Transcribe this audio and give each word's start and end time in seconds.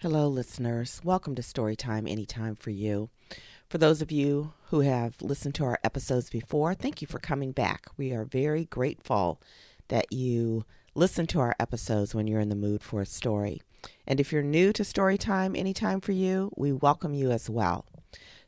Hello, 0.00 0.28
listeners. 0.28 1.00
Welcome 1.02 1.34
to 1.34 1.42
Storytime 1.42 2.08
Anytime 2.08 2.54
for 2.54 2.70
You. 2.70 3.10
For 3.68 3.78
those 3.78 4.00
of 4.00 4.12
you 4.12 4.52
who 4.66 4.78
have 4.82 5.20
listened 5.20 5.56
to 5.56 5.64
our 5.64 5.80
episodes 5.82 6.30
before, 6.30 6.72
thank 6.72 7.02
you 7.02 7.08
for 7.08 7.18
coming 7.18 7.50
back. 7.50 7.86
We 7.96 8.12
are 8.12 8.24
very 8.24 8.66
grateful 8.66 9.42
that 9.88 10.12
you 10.12 10.64
listen 10.94 11.26
to 11.26 11.40
our 11.40 11.56
episodes 11.58 12.14
when 12.14 12.28
you're 12.28 12.38
in 12.38 12.48
the 12.48 12.54
mood 12.54 12.80
for 12.80 13.00
a 13.00 13.06
story. 13.06 13.60
And 14.06 14.20
if 14.20 14.30
you're 14.30 14.44
new 14.44 14.72
to 14.74 14.84
Storytime 14.84 15.58
Anytime 15.58 16.00
for 16.00 16.12
You, 16.12 16.52
we 16.56 16.70
welcome 16.70 17.12
you 17.12 17.32
as 17.32 17.50
well. 17.50 17.84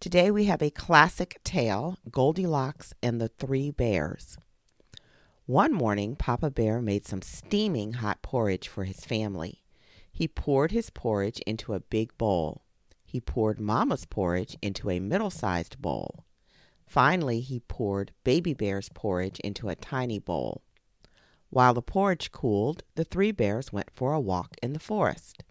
Today 0.00 0.30
we 0.30 0.46
have 0.46 0.62
a 0.62 0.70
classic 0.70 1.42
tale 1.44 1.98
Goldilocks 2.10 2.94
and 3.02 3.20
the 3.20 3.28
Three 3.28 3.70
Bears. 3.70 4.38
One 5.44 5.74
morning, 5.74 6.16
Papa 6.16 6.50
Bear 6.50 6.80
made 6.80 7.06
some 7.06 7.20
steaming 7.20 7.92
hot 7.92 8.22
porridge 8.22 8.66
for 8.66 8.84
his 8.84 9.04
family. 9.04 9.60
He 10.16 10.28
poured 10.28 10.70
his 10.70 10.90
porridge 10.90 11.40
into 11.40 11.74
a 11.74 11.80
big 11.80 12.16
bowl. 12.16 12.62
He 13.04 13.20
poured 13.20 13.58
Mama's 13.58 14.04
porridge 14.04 14.56
into 14.62 14.88
a 14.88 15.00
middle 15.00 15.28
sized 15.28 15.82
bowl. 15.82 16.24
Finally, 16.86 17.40
he 17.40 17.58
poured 17.58 18.12
Baby 18.22 18.54
Bear's 18.54 18.88
porridge 18.88 19.40
into 19.40 19.68
a 19.68 19.74
tiny 19.74 20.20
bowl. 20.20 20.62
While 21.50 21.74
the 21.74 21.82
porridge 21.82 22.30
cooled, 22.30 22.84
the 22.94 23.02
three 23.02 23.32
bears 23.32 23.72
went 23.72 23.90
for 23.92 24.12
a 24.12 24.20
walk 24.20 24.54
in 24.62 24.72
the 24.72 24.78
forest. 24.78 25.42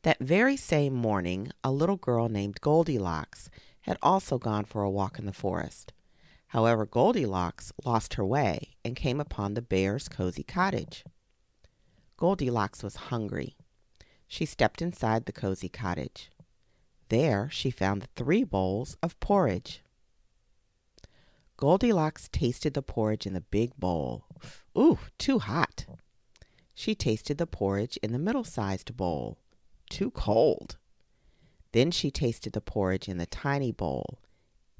That 0.00 0.18
very 0.20 0.56
same 0.56 0.94
morning, 0.94 1.50
a 1.62 1.70
little 1.70 1.98
girl 1.98 2.30
named 2.30 2.62
Goldilocks 2.62 3.50
had 3.82 3.98
also 4.02 4.38
gone 4.38 4.64
for 4.64 4.82
a 4.82 4.90
walk 4.90 5.18
in 5.18 5.26
the 5.26 5.32
forest. 5.34 5.92
However, 6.48 6.86
Goldilocks 6.86 7.70
lost 7.84 8.14
her 8.14 8.24
way 8.24 8.76
and 8.82 8.96
came 8.96 9.20
upon 9.20 9.52
the 9.52 9.60
bear's 9.60 10.08
cozy 10.08 10.42
cottage. 10.42 11.04
Goldilocks 12.18 12.82
was 12.82 12.96
hungry. 12.96 13.56
She 14.26 14.44
stepped 14.44 14.82
inside 14.82 15.24
the 15.24 15.32
cozy 15.32 15.68
cottage. 15.68 16.30
There 17.08 17.48
she 17.50 17.70
found 17.70 18.02
the 18.02 18.08
three 18.16 18.42
bowls 18.42 18.96
of 19.02 19.18
porridge. 19.20 19.82
Goldilocks 21.56 22.28
tasted 22.30 22.74
the 22.74 22.82
porridge 22.82 23.24
in 23.24 23.34
the 23.34 23.40
big 23.40 23.74
bowl. 23.76 24.24
Ooh, 24.76 24.98
too 25.16 25.38
hot. 25.38 25.86
She 26.74 26.94
tasted 26.94 27.38
the 27.38 27.46
porridge 27.46 27.96
in 28.02 28.12
the 28.12 28.18
middle 28.18 28.44
sized 28.44 28.96
bowl. 28.96 29.38
Too 29.88 30.10
cold. 30.10 30.76
Then 31.72 31.92
she 31.92 32.10
tasted 32.10 32.52
the 32.52 32.60
porridge 32.60 33.08
in 33.08 33.18
the 33.18 33.26
tiny 33.26 33.70
bowl. 33.70 34.18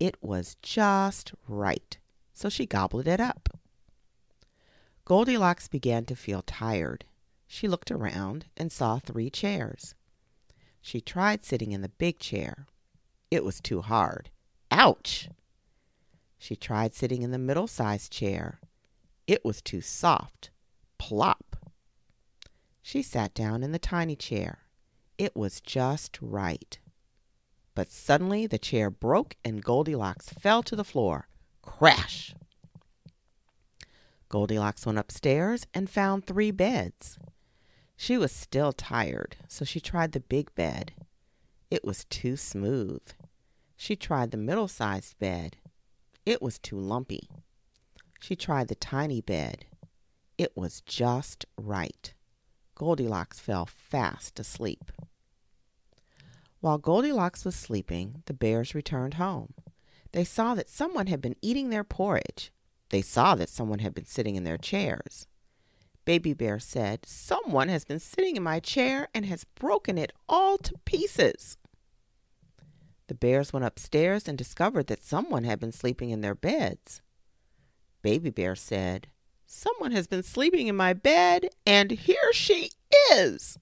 It 0.00 0.16
was 0.20 0.56
just 0.60 1.32
right, 1.46 1.98
so 2.32 2.48
she 2.48 2.66
gobbled 2.66 3.06
it 3.06 3.20
up. 3.20 3.48
Goldilocks 5.04 5.68
began 5.68 6.04
to 6.06 6.16
feel 6.16 6.42
tired. 6.42 7.04
She 7.48 7.66
looked 7.66 7.90
around 7.90 8.44
and 8.56 8.70
saw 8.70 8.98
three 8.98 9.30
chairs. 9.30 9.94
She 10.80 11.00
tried 11.00 11.44
sitting 11.44 11.72
in 11.72 11.80
the 11.80 11.88
big 11.88 12.18
chair. 12.18 12.66
It 13.30 13.42
was 13.42 13.60
too 13.60 13.80
hard. 13.80 14.30
Ouch! 14.70 15.28
She 16.38 16.54
tried 16.54 16.94
sitting 16.94 17.22
in 17.22 17.30
the 17.30 17.38
middle 17.38 17.66
sized 17.66 18.12
chair. 18.12 18.60
It 19.26 19.44
was 19.44 19.60
too 19.60 19.80
soft. 19.80 20.50
Plop! 20.98 21.56
She 22.82 23.02
sat 23.02 23.34
down 23.34 23.62
in 23.62 23.72
the 23.72 23.78
tiny 23.78 24.14
chair. 24.14 24.60
It 25.16 25.34
was 25.34 25.60
just 25.60 26.18
right. 26.22 26.78
But 27.74 27.90
suddenly 27.90 28.46
the 28.46 28.58
chair 28.58 28.90
broke 28.90 29.36
and 29.44 29.64
Goldilocks 29.64 30.28
fell 30.28 30.62
to 30.62 30.76
the 30.76 30.84
floor. 30.84 31.28
Crash! 31.62 32.34
Goldilocks 34.28 34.84
went 34.86 34.98
upstairs 34.98 35.66
and 35.74 35.88
found 35.90 36.24
three 36.24 36.50
beds. 36.50 37.18
She 38.00 38.16
was 38.16 38.30
still 38.30 38.72
tired, 38.72 39.34
so 39.48 39.64
she 39.64 39.80
tried 39.80 40.12
the 40.12 40.20
big 40.20 40.54
bed. 40.54 40.92
It 41.68 41.84
was 41.84 42.04
too 42.04 42.36
smooth. 42.36 43.02
She 43.76 43.96
tried 43.96 44.30
the 44.30 44.36
middle 44.36 44.68
sized 44.68 45.18
bed. 45.18 45.56
It 46.24 46.40
was 46.40 46.60
too 46.60 46.78
lumpy. 46.78 47.28
She 48.20 48.36
tried 48.36 48.68
the 48.68 48.76
tiny 48.76 49.20
bed. 49.20 49.66
It 50.38 50.56
was 50.56 50.80
just 50.82 51.44
right. 51.58 52.14
Goldilocks 52.76 53.40
fell 53.40 53.66
fast 53.66 54.38
asleep. 54.38 54.92
While 56.60 56.78
Goldilocks 56.78 57.44
was 57.44 57.56
sleeping, 57.56 58.22
the 58.26 58.32
bears 58.32 58.76
returned 58.76 59.14
home. 59.14 59.54
They 60.12 60.24
saw 60.24 60.54
that 60.54 60.70
someone 60.70 61.08
had 61.08 61.20
been 61.20 61.36
eating 61.42 61.70
their 61.70 61.84
porridge. 61.84 62.52
They 62.90 63.02
saw 63.02 63.34
that 63.34 63.48
someone 63.48 63.80
had 63.80 63.92
been 63.92 64.06
sitting 64.06 64.36
in 64.36 64.44
their 64.44 64.56
chairs. 64.56 65.26
Baby 66.08 66.32
Bear 66.32 66.58
said, 66.58 67.04
Someone 67.04 67.68
has 67.68 67.84
been 67.84 67.98
sitting 67.98 68.36
in 68.36 68.42
my 68.42 68.60
chair 68.60 69.08
and 69.12 69.26
has 69.26 69.44
broken 69.44 69.98
it 69.98 70.10
all 70.26 70.56
to 70.56 70.72
pieces. 70.86 71.58
The 73.08 73.14
bears 73.14 73.52
went 73.52 73.66
upstairs 73.66 74.26
and 74.26 74.38
discovered 74.38 74.86
that 74.86 75.04
someone 75.04 75.44
had 75.44 75.60
been 75.60 75.70
sleeping 75.70 76.08
in 76.08 76.22
their 76.22 76.34
beds. 76.34 77.02
Baby 78.00 78.30
Bear 78.30 78.54
said, 78.54 79.08
Someone 79.44 79.92
has 79.92 80.06
been 80.06 80.22
sleeping 80.22 80.66
in 80.66 80.76
my 80.76 80.94
bed, 80.94 81.50
and 81.66 81.90
here 81.90 82.32
she 82.32 82.70
is. 83.12 83.58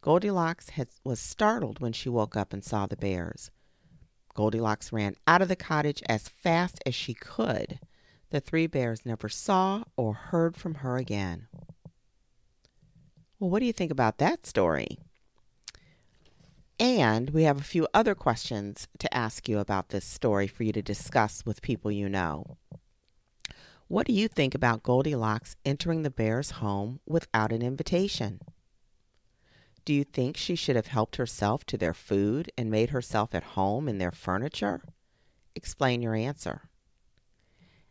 Goldilocks 0.00 0.70
had, 0.70 0.88
was 1.04 1.20
startled 1.20 1.78
when 1.78 1.92
she 1.92 2.08
woke 2.08 2.36
up 2.36 2.52
and 2.52 2.64
saw 2.64 2.86
the 2.86 2.96
bears. 2.96 3.52
Goldilocks 4.34 4.92
ran 4.92 5.14
out 5.28 5.40
of 5.40 5.46
the 5.46 5.54
cottage 5.54 6.02
as 6.08 6.28
fast 6.28 6.82
as 6.84 6.96
she 6.96 7.14
could. 7.14 7.78
The 8.30 8.40
three 8.40 8.66
bears 8.66 9.06
never 9.06 9.28
saw 9.28 9.84
or 9.96 10.12
heard 10.14 10.56
from 10.56 10.76
her 10.76 10.96
again. 10.96 11.48
Well, 13.38 13.50
what 13.50 13.60
do 13.60 13.66
you 13.66 13.72
think 13.72 13.90
about 13.90 14.18
that 14.18 14.46
story? 14.46 14.98
And 16.80 17.30
we 17.30 17.44
have 17.44 17.58
a 17.58 17.64
few 17.64 17.88
other 17.94 18.14
questions 18.14 18.86
to 18.98 19.12
ask 19.12 19.48
you 19.48 19.58
about 19.58 19.88
this 19.88 20.04
story 20.04 20.46
for 20.46 20.62
you 20.62 20.72
to 20.72 20.82
discuss 20.82 21.44
with 21.44 21.62
people 21.62 21.90
you 21.90 22.08
know. 22.08 22.58
What 23.88 24.06
do 24.06 24.12
you 24.12 24.28
think 24.28 24.54
about 24.54 24.82
Goldilocks 24.82 25.56
entering 25.64 26.02
the 26.02 26.10
bear's 26.10 26.52
home 26.52 27.00
without 27.06 27.52
an 27.52 27.62
invitation? 27.62 28.40
Do 29.86 29.94
you 29.94 30.04
think 30.04 30.36
she 30.36 30.54
should 30.54 30.76
have 30.76 30.88
helped 30.88 31.16
herself 31.16 31.64
to 31.64 31.78
their 31.78 31.94
food 31.94 32.52
and 32.58 32.70
made 32.70 32.90
herself 32.90 33.34
at 33.34 33.42
home 33.42 33.88
in 33.88 33.96
their 33.96 34.12
furniture? 34.12 34.82
Explain 35.56 36.02
your 36.02 36.14
answer. 36.14 36.68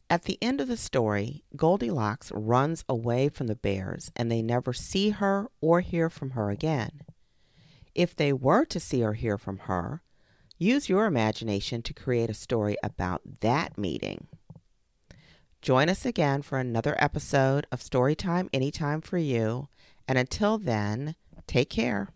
At 0.10 0.24
the 0.24 0.38
end 0.42 0.62
of 0.62 0.70
the 0.70 0.78
story, 0.78 1.44
Goldilocks 1.56 2.32
runs 2.34 2.86
away 2.88 3.28
from 3.28 3.48
the 3.48 3.56
bears 3.56 4.10
and 4.16 4.32
they 4.32 4.42
never 4.42 4.72
see 4.72 5.10
her 5.10 5.50
or 5.60 5.82
hear 5.82 6.10
from 6.10 6.32
her 6.32 6.50
again. 6.50 7.02
If 7.94 8.16
they 8.16 8.32
were 8.32 8.64
to 8.66 8.80
see 8.80 9.04
or 9.04 9.14
hear 9.14 9.38
from 9.38 9.58
her, 9.60 10.02
use 10.58 10.88
your 10.88 11.08
imagination 11.08 11.82
to 11.82 11.94
create 11.94 12.30
a 12.30 12.34
story 12.34 12.78
about 12.82 13.22
that 13.42 13.78
meeting. 13.78 14.28
Join 15.62 15.90
us 15.90 16.06
again 16.06 16.42
for 16.42 16.58
another 16.58 16.96
episode 17.00 17.68
of 17.72 17.82
Storytime 17.82 18.48
Anytime 18.54 19.02
for 19.02 19.18
You, 19.18 19.68
and 20.08 20.18
until 20.18 20.58
then, 20.58 21.16
take 21.48 21.70
care. 21.70 22.10